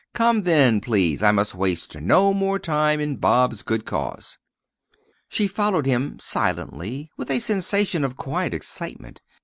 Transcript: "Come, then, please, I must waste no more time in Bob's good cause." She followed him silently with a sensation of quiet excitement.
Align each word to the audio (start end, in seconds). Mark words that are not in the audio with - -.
"Come, 0.15 0.41
then, 0.41 0.81
please, 0.81 1.21
I 1.21 1.31
must 1.31 1.53
waste 1.53 1.95
no 2.01 2.33
more 2.33 2.57
time 2.57 2.99
in 2.99 3.17
Bob's 3.17 3.61
good 3.61 3.85
cause." 3.85 4.39
She 5.29 5.45
followed 5.45 5.85
him 5.85 6.17
silently 6.19 7.11
with 7.17 7.29
a 7.29 7.37
sensation 7.37 8.03
of 8.03 8.17
quiet 8.17 8.51
excitement. 8.55 9.21